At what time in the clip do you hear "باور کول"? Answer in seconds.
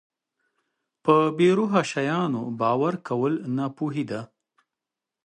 2.59-3.33